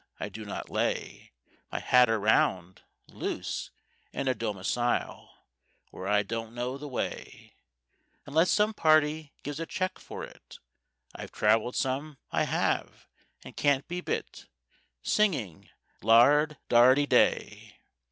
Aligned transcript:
I 0.19 0.29
do 0.29 0.45
not 0.45 0.71
lay 0.71 1.31
My 1.71 1.77
hat 1.77 2.09
around, 2.09 2.81
loose, 3.07 3.69
in 4.11 4.27
a 4.27 4.33
domicile 4.33 5.29
Where 5.91 6.07
I 6.07 6.23
don't 6.23 6.55
know 6.55 6.75
the 6.79 6.87
way, 6.87 7.53
Unless 8.25 8.49
some 8.49 8.73
party 8.73 9.31
gives 9.43 9.59
a 9.59 9.67
check 9.67 9.99
for 9.99 10.23
it; 10.23 10.57
I've 11.13 11.31
travelled 11.31 11.75
some—I 11.75 12.45
have—and 12.45 13.55
can't 13.55 13.87
be 13.87 14.01
bit— 14.01 14.47
Singing 15.03 15.69
Lard 16.01 16.57
dardy 16.67 17.05
day! 17.05 17.77